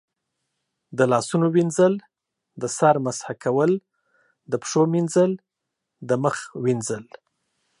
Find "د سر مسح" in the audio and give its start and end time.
2.61-3.27